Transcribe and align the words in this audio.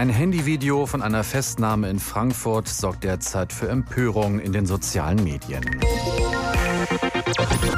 Ein 0.00 0.08
Handyvideo 0.08 0.86
von 0.86 1.02
einer 1.02 1.22
Festnahme 1.22 1.90
in 1.90 1.98
Frankfurt 1.98 2.68
sorgt 2.68 3.04
derzeit 3.04 3.52
für 3.52 3.68
Empörung 3.68 4.40
in 4.40 4.50
den 4.50 4.64
sozialen 4.64 5.22
Medien. 5.22 5.60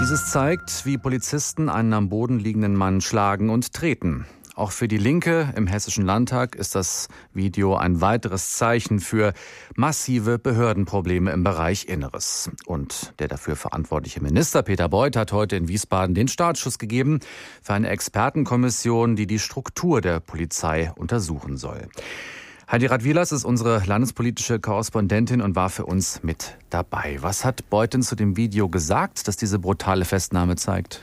Dieses 0.00 0.30
zeigt, 0.30 0.86
wie 0.86 0.96
Polizisten 0.96 1.68
einen 1.68 1.92
am 1.92 2.10
Boden 2.10 2.38
liegenden 2.38 2.76
Mann 2.76 3.00
schlagen 3.00 3.50
und 3.50 3.72
treten. 3.72 4.26
Auch 4.56 4.70
für 4.70 4.86
die 4.86 4.98
Linke 4.98 5.52
im 5.56 5.66
Hessischen 5.66 6.06
Landtag 6.06 6.54
ist 6.54 6.76
das 6.76 7.08
Video 7.32 7.74
ein 7.74 8.00
weiteres 8.00 8.56
Zeichen 8.56 9.00
für 9.00 9.34
massive 9.74 10.38
Behördenprobleme 10.38 11.32
im 11.32 11.42
Bereich 11.42 11.88
Inneres. 11.88 12.50
Und 12.64 13.14
der 13.18 13.26
dafür 13.26 13.56
verantwortliche 13.56 14.22
Minister 14.22 14.62
Peter 14.62 14.88
Beuth 14.88 15.16
hat 15.16 15.32
heute 15.32 15.56
in 15.56 15.66
Wiesbaden 15.66 16.14
den 16.14 16.28
Startschuss 16.28 16.78
gegeben 16.78 17.18
für 17.62 17.74
eine 17.74 17.88
Expertenkommission, 17.88 19.16
die 19.16 19.26
die 19.26 19.40
Struktur 19.40 20.00
der 20.00 20.20
Polizei 20.20 20.92
untersuchen 20.94 21.56
soll. 21.56 21.88
Heidi 22.70 22.86
Radwilas 22.86 23.30
ist 23.30 23.44
unsere 23.44 23.82
landespolitische 23.84 24.58
Korrespondentin 24.58 25.42
und 25.42 25.54
war 25.54 25.68
für 25.68 25.84
uns 25.84 26.22
mit 26.22 26.56
dabei. 26.70 27.18
Was 27.20 27.44
hat 27.44 27.68
Beuten 27.68 28.02
zu 28.02 28.16
dem 28.16 28.36
Video 28.38 28.68
gesagt, 28.68 29.28
das 29.28 29.36
diese 29.36 29.58
brutale 29.58 30.06
Festnahme 30.06 30.56
zeigt? 30.56 31.00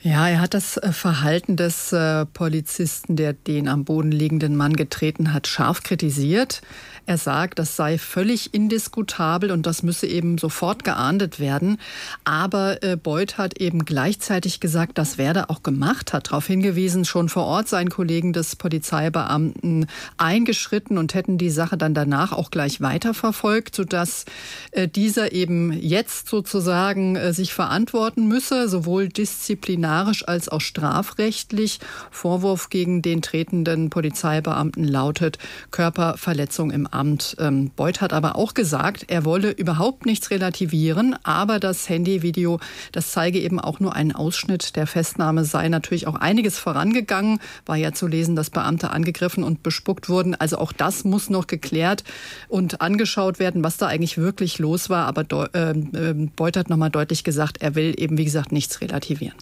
Ja, 0.00 0.26
er 0.26 0.40
hat 0.40 0.54
das 0.54 0.78
äh, 0.78 0.90
Verhalten 0.90 1.56
des 1.56 1.92
äh, 1.92 2.24
Polizisten, 2.24 3.16
der 3.16 3.34
den 3.34 3.68
am 3.68 3.84
Boden 3.84 4.10
liegenden 4.10 4.56
Mann 4.56 4.74
getreten 4.74 5.34
hat, 5.34 5.46
scharf 5.46 5.82
kritisiert. 5.82 6.62
Er 7.04 7.18
sagt, 7.18 7.58
das 7.58 7.76
sei 7.76 7.98
völlig 7.98 8.54
indiskutabel 8.54 9.50
und 9.50 9.66
das 9.66 9.82
müsse 9.82 10.06
eben 10.06 10.38
sofort 10.38 10.84
geahndet 10.84 11.40
werden. 11.40 11.78
Aber 12.24 12.82
äh, 12.82 12.96
Beuth 12.96 13.38
hat 13.38 13.58
eben 13.58 13.84
gleichzeitig 13.84 14.60
gesagt, 14.60 14.98
das 14.98 15.18
werde 15.18 15.50
auch 15.50 15.62
gemacht, 15.62 16.12
hat 16.12 16.28
darauf 16.28 16.46
hingewiesen, 16.46 17.04
schon 17.04 17.28
vor 17.28 17.44
Ort 17.44 17.68
seien 17.68 17.90
Kollegen 17.90 18.32
des 18.32 18.56
Polizeibeamten 18.56 19.86
eingeschritten 20.16 20.96
und 21.02 21.14
hätten 21.14 21.36
die 21.36 21.50
Sache 21.50 21.76
dann 21.76 21.94
danach 21.94 22.32
auch 22.32 22.52
gleich 22.52 22.80
weiterverfolgt, 22.80 23.74
sodass 23.74 24.24
äh, 24.70 24.86
dieser 24.86 25.32
eben 25.32 25.72
jetzt 25.72 26.28
sozusagen 26.28 27.16
äh, 27.16 27.32
sich 27.32 27.52
verantworten 27.52 28.28
müsse, 28.28 28.68
sowohl 28.68 29.08
disziplinarisch 29.08 30.26
als 30.26 30.48
auch 30.48 30.60
strafrechtlich. 30.60 31.80
Vorwurf 32.12 32.70
gegen 32.70 33.02
den 33.02 33.20
tretenden 33.20 33.90
Polizeibeamten 33.90 34.84
lautet 34.84 35.38
Körperverletzung 35.72 36.70
im 36.70 36.86
Amt. 36.86 37.36
Ähm, 37.40 37.72
Beuth 37.74 38.00
hat 38.00 38.12
aber 38.12 38.36
auch 38.36 38.54
gesagt, 38.54 39.06
er 39.08 39.24
wolle 39.24 39.50
überhaupt 39.50 40.06
nichts 40.06 40.30
relativieren, 40.30 41.16
aber 41.24 41.58
das 41.58 41.88
Handyvideo, 41.88 42.60
das 42.92 43.10
zeige 43.10 43.40
eben 43.40 43.58
auch 43.58 43.80
nur 43.80 43.96
einen 43.96 44.12
Ausschnitt 44.12 44.76
der 44.76 44.86
Festnahme, 44.86 45.44
sei 45.44 45.68
natürlich 45.68 46.06
auch 46.06 46.14
einiges 46.14 46.58
vorangegangen. 46.58 47.40
War 47.66 47.76
ja 47.76 47.92
zu 47.92 48.06
lesen, 48.06 48.36
dass 48.36 48.50
Beamte 48.50 48.90
angegriffen 48.90 49.42
und 49.42 49.64
bespuckt 49.64 50.08
wurden. 50.08 50.36
Also 50.36 50.58
auch 50.58 50.70
das 50.70 50.91
muss 51.04 51.30
noch 51.30 51.46
geklärt 51.46 52.04
und 52.48 52.80
angeschaut 52.80 53.38
werden, 53.38 53.64
was 53.64 53.76
da 53.76 53.86
eigentlich 53.86 54.18
wirklich 54.18 54.58
los 54.58 54.90
war. 54.90 55.06
Aber 55.06 55.24
ähm, 55.54 55.90
ähm, 55.94 56.30
Beuth 56.36 56.56
hat 56.56 56.70
nochmal 56.70 56.90
deutlich 56.90 57.24
gesagt, 57.24 57.60
er 57.60 57.74
will 57.74 57.94
eben, 57.96 58.18
wie 58.18 58.24
gesagt, 58.24 58.52
nichts 58.52 58.80
relativieren. 58.80 59.34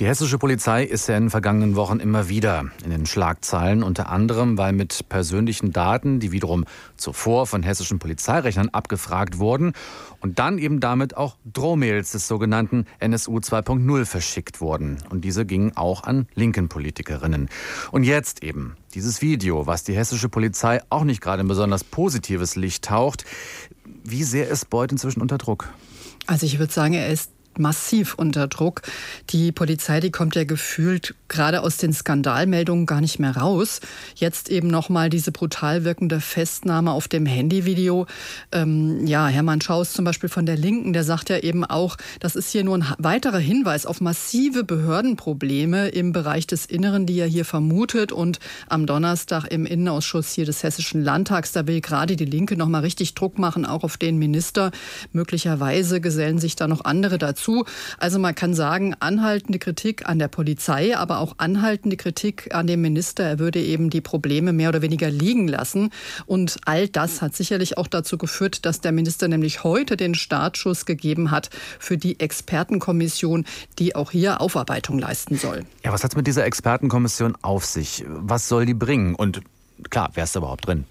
Die 0.00 0.06
hessische 0.06 0.38
Polizei 0.38 0.84
ist 0.84 1.08
ja 1.08 1.16
in 1.16 1.24
den 1.24 1.30
vergangenen 1.30 1.76
Wochen 1.76 2.00
immer 2.00 2.28
wieder 2.28 2.64
in 2.84 2.90
den 2.90 3.06
Schlagzeilen, 3.06 3.82
unter 3.82 4.08
anderem, 4.08 4.58
weil 4.58 4.72
mit 4.72 5.08
persönlichen 5.08 5.72
Daten, 5.72 6.20
die 6.20 6.32
wiederum 6.32 6.64
zuvor 6.96 7.46
von 7.46 7.62
hessischen 7.62 7.98
Polizeirechnern 7.98 8.70
abgefragt 8.70 9.38
wurden 9.38 9.72
und 10.20 10.38
dann 10.38 10.58
eben 10.58 10.80
damit 10.80 11.16
auch 11.16 11.36
Drohmails 11.44 12.12
des 12.12 12.26
sogenannten 12.28 12.86
NSU 12.98 13.38
2.0 13.38 14.06
verschickt 14.06 14.60
wurden. 14.60 14.98
Und 15.10 15.24
diese 15.24 15.44
gingen 15.44 15.76
auch 15.76 16.04
an 16.04 16.26
linken 16.34 16.68
Politikerinnen. 16.68 17.48
Und 17.90 18.04
jetzt 18.04 18.42
eben 18.42 18.76
dieses 18.94 19.20
Video, 19.20 19.66
was 19.66 19.84
die 19.84 19.94
hessische 19.94 20.28
Polizei 20.28 20.80
auch 20.88 21.04
nicht 21.04 21.20
gerade 21.20 21.42
in 21.42 21.48
besonders 21.48 21.84
positives 21.84 22.56
Licht 22.56 22.84
taucht. 22.84 23.24
Wie 24.04 24.22
sehr 24.22 24.48
ist 24.48 24.70
Beuth 24.70 24.92
inzwischen 24.92 25.20
unter 25.20 25.38
Druck? 25.38 25.68
Also 26.26 26.46
ich 26.46 26.58
würde 26.58 26.72
sagen, 26.72 26.94
er 26.94 27.08
ist 27.08 27.30
massiv 27.58 28.14
unter 28.14 28.48
Druck. 28.48 28.82
Die 29.30 29.52
Polizei, 29.52 30.00
die 30.00 30.10
kommt 30.10 30.34
ja 30.36 30.44
gefühlt 30.44 31.14
gerade 31.34 31.62
aus 31.62 31.76
den 31.76 31.92
Skandalmeldungen 31.92 32.86
gar 32.86 33.00
nicht 33.00 33.18
mehr 33.18 33.36
raus. 33.36 33.80
Jetzt 34.14 34.48
eben 34.48 34.68
nochmal 34.68 35.10
diese 35.10 35.32
brutal 35.32 35.84
wirkende 35.84 36.20
Festnahme 36.20 36.92
auf 36.92 37.08
dem 37.08 37.26
Handyvideo. 37.26 38.06
Ähm, 38.52 39.04
ja, 39.06 39.26
Hermann 39.26 39.60
Schaus 39.60 39.92
zum 39.92 40.04
Beispiel 40.04 40.28
von 40.28 40.46
der 40.46 40.56
Linken, 40.56 40.92
der 40.92 41.02
sagt 41.02 41.30
ja 41.30 41.38
eben 41.38 41.64
auch, 41.64 41.96
das 42.20 42.36
ist 42.36 42.50
hier 42.50 42.62
nur 42.62 42.78
ein 42.78 42.86
weiterer 42.98 43.38
Hinweis 43.38 43.84
auf 43.84 44.00
massive 44.00 44.62
Behördenprobleme 44.62 45.88
im 45.88 46.12
Bereich 46.12 46.46
des 46.46 46.66
Inneren, 46.66 47.04
die 47.04 47.18
er 47.18 47.26
hier 47.26 47.44
vermutet. 47.44 48.12
Und 48.12 48.38
am 48.68 48.86
Donnerstag 48.86 49.46
im 49.48 49.66
Innenausschuss 49.66 50.32
hier 50.32 50.46
des 50.46 50.62
Hessischen 50.62 51.02
Landtags, 51.02 51.50
da 51.50 51.66
will 51.66 51.80
gerade 51.80 52.14
die 52.14 52.24
Linke 52.24 52.56
nochmal 52.56 52.82
richtig 52.82 53.14
Druck 53.14 53.38
machen, 53.38 53.66
auch 53.66 53.82
auf 53.82 53.96
den 53.96 54.18
Minister. 54.18 54.70
Möglicherweise 55.12 56.00
gesellen 56.00 56.38
sich 56.38 56.54
da 56.54 56.68
noch 56.68 56.84
andere 56.84 57.18
dazu. 57.18 57.64
Also 57.98 58.20
man 58.20 58.36
kann 58.36 58.54
sagen, 58.54 58.94
anhaltende 59.00 59.58
Kritik 59.58 60.08
an 60.08 60.20
der 60.20 60.28
Polizei, 60.28 60.96
aber 60.96 61.18
auch 61.18 61.23
anhaltende 61.38 61.96
Kritik 61.96 62.54
an 62.54 62.66
dem 62.66 62.82
Minister. 62.82 63.24
Er 63.24 63.38
würde 63.38 63.60
eben 63.60 63.90
die 63.90 64.00
Probleme 64.00 64.52
mehr 64.52 64.68
oder 64.68 64.82
weniger 64.82 65.10
liegen 65.10 65.48
lassen. 65.48 65.90
Und 66.26 66.58
all 66.64 66.88
das 66.88 67.22
hat 67.22 67.34
sicherlich 67.34 67.78
auch 67.78 67.86
dazu 67.86 68.18
geführt, 68.18 68.66
dass 68.66 68.80
der 68.80 68.92
Minister 68.92 69.28
nämlich 69.28 69.64
heute 69.64 69.96
den 69.96 70.14
Startschuss 70.14 70.86
gegeben 70.86 71.30
hat 71.30 71.50
für 71.78 71.96
die 71.98 72.20
Expertenkommission, 72.20 73.44
die 73.78 73.96
auch 73.96 74.10
hier 74.10 74.40
Aufarbeitung 74.40 74.98
leisten 74.98 75.36
soll. 75.36 75.64
Ja, 75.84 75.92
was 75.92 76.04
hat 76.04 76.12
es 76.12 76.16
mit 76.16 76.26
dieser 76.26 76.44
Expertenkommission 76.44 77.36
auf 77.42 77.64
sich? 77.64 78.04
Was 78.06 78.48
soll 78.48 78.66
die 78.66 78.74
bringen? 78.74 79.14
Und 79.14 79.40
klar, 79.90 80.10
wer 80.14 80.24
ist 80.24 80.36
da 80.36 80.40
überhaupt 80.40 80.66
drin? 80.66 80.84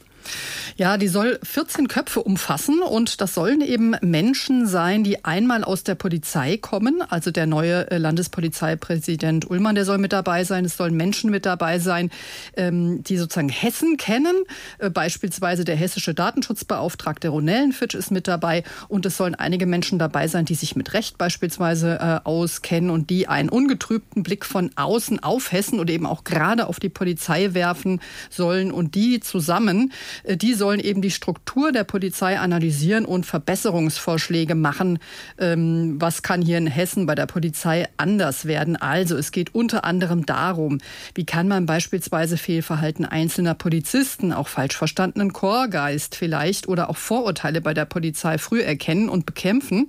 Ja, 0.75 0.97
die 0.97 1.07
soll 1.07 1.39
14 1.44 1.88
Köpfe 1.88 2.23
umfassen 2.23 2.81
und 2.81 3.22
das 3.22 3.35
sollen 3.35 3.61
eben 3.61 3.95
Menschen 4.01 4.66
sein, 4.66 5.03
die 5.03 5.23
einmal 5.23 5.63
aus 5.63 5.84
der 5.84 5.94
Polizei 5.94 6.57
kommen. 6.57 7.03
Also 7.07 7.29
der 7.29 7.45
neue 7.45 7.91
äh, 7.91 7.97
Landespolizeipräsident 8.00 9.50
Ullmann, 9.50 9.75
der 9.75 9.85
soll 9.85 10.00
mit 10.00 10.13
dabei 10.13 10.44
sein. 10.45 10.66
Es 10.66 10.75
sollen 10.75 10.95
Menschen 10.95 11.29
mit 11.29 11.45
dabei 11.45 11.78
sein, 11.78 12.09
ähm, 12.57 13.03
die 13.03 13.17
sozusagen 13.17 13.50
Hessen 13.50 13.97
kennen. 13.97 14.35
Äh, 14.79 14.89
beispielsweise 14.89 15.63
der 15.63 15.75
hessische 15.75 16.16
Datenschutzbeauftragte 16.16 17.29
Ronellenfitsch 17.29 17.94
ist 17.94 18.09
mit 18.09 18.28
dabei 18.28 18.63
und 18.88 19.05
es 19.05 19.16
sollen 19.16 19.35
einige 19.35 19.67
Menschen 19.67 20.00
dabei 20.00 20.28
sein, 20.28 20.45
die 20.45 20.55
sich 20.55 20.75
mit 20.75 20.94
Recht 20.94 21.19
beispielsweise 21.19 22.00
äh, 22.00 22.28
auskennen 22.28 22.90
und 22.90 23.11
die 23.11 23.28
einen 23.28 23.50
ungetrübten 23.50 24.23
Blick 24.23 24.44
von 24.44 24.72
außen 24.75 25.22
auf 25.22 25.51
Hessen 25.51 25.79
oder 25.79 25.94
eben 25.94 26.07
auch 26.07 26.23
gerade 26.23 26.66
auf 26.66 26.79
die 26.79 26.90
Polizei 26.90 27.53
werfen 27.53 28.01
sollen 28.31 28.72
und 28.72 28.95
die 28.95 29.19
zusammen 29.19 29.91
die 30.28 30.53
sollen 30.53 30.62
eben 30.72 31.01
die 31.01 31.12
Struktur 31.12 31.72
der 31.72 31.84
Polizei 31.84 32.40
analysieren 32.40 33.06
und 33.06 33.25
Verbesserungsvorschläge 33.25 34.56
machen. 34.56 35.00
Ähm, 35.38 35.97
was 36.00 36.22
kann 36.22 36.41
hier 36.41 36.57
in 36.57 36.68
Hessen 36.68 37.06
bei 37.06 37.16
der 37.16 37.25
Polizei 37.25 37.88
anders 37.97 38.46
werden? 38.46 38.75
Also 38.75 39.18
es 39.18 39.31
geht 39.31 39.53
unter 39.53 39.84
anderem 39.84 40.25
darum, 40.25 40.79
wie 41.16 41.25
kann 41.25 41.47
man 41.47 41.66
beispielsweise 41.66 42.38
Fehlverhalten 42.38 43.06
einzelner 43.06 43.53
Polizisten, 43.53 44.31
auch 44.34 44.47
falsch 44.47 44.78
verstandenen 44.78 45.34
Chorgeist 45.34 46.16
vielleicht 46.16 46.68
oder 46.68 46.90
auch 46.90 46.97
Vorurteile 46.97 47.62
bei 47.62 47.73
der 47.73 47.85
Polizei 47.85 48.38
früh 48.38 48.62
erkennen 48.62 49.09
und 49.09 49.25
bekämpfen. 49.25 49.88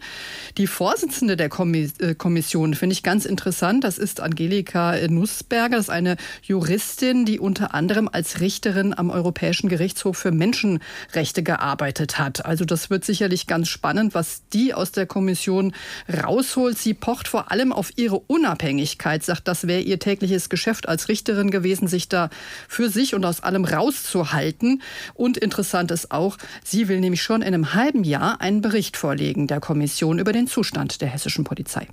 Die 0.58 0.66
Vorsitzende 0.66 1.36
der 1.36 1.46
äh, 1.46 2.14
Kommission 2.14 2.74
finde 2.74 2.94
ich 2.94 3.02
ganz 3.02 3.24
interessant. 3.24 3.84
Das 3.84 3.98
ist 3.98 4.20
Angelika 4.20 4.96
Nussberger. 5.08 5.76
Das 5.76 5.86
ist 5.86 5.90
eine 5.90 6.16
Juristin, 6.42 7.24
die 7.24 7.38
unter 7.38 7.74
anderem 7.74 8.08
als 8.10 8.40
Richterin 8.40 8.94
am 8.96 9.10
Europäischen 9.10 9.68
Gerichtshof 9.68 10.16
für 10.16 10.32
Menschenrechte 10.64 11.42
gearbeitet 11.42 12.18
hat. 12.18 12.44
Also 12.44 12.64
das 12.64 12.90
wird 12.90 13.04
sicherlich 13.04 13.46
ganz 13.46 13.68
spannend, 13.68 14.14
was 14.14 14.42
die 14.52 14.74
aus 14.74 14.92
der 14.92 15.06
Kommission 15.06 15.74
rausholt. 16.12 16.78
Sie 16.78 16.94
pocht 16.94 17.28
vor 17.28 17.50
allem 17.50 17.72
auf 17.72 17.92
ihre 17.96 18.18
Unabhängigkeit, 18.18 19.22
sagt, 19.22 19.48
das 19.48 19.66
wäre 19.66 19.80
ihr 19.80 19.98
tägliches 19.98 20.48
Geschäft 20.48 20.88
als 20.88 21.08
Richterin 21.08 21.50
gewesen, 21.50 21.88
sich 21.88 22.08
da 22.08 22.30
für 22.68 22.88
sich 22.88 23.14
und 23.14 23.24
aus 23.24 23.42
allem 23.42 23.64
rauszuhalten. 23.64 24.82
Und 25.14 25.36
interessant 25.36 25.90
ist 25.90 26.10
auch, 26.10 26.36
sie 26.64 26.88
will 26.88 27.00
nämlich 27.00 27.22
schon 27.22 27.42
in 27.42 27.48
einem 27.48 27.74
halben 27.74 28.04
Jahr 28.04 28.40
einen 28.40 28.60
Bericht 28.60 28.96
vorlegen 28.96 29.46
der 29.46 29.60
Kommission 29.60 30.18
über 30.18 30.32
den 30.32 30.46
Zustand 30.46 31.00
der 31.00 31.08
hessischen 31.08 31.44
Polizei. 31.44 31.86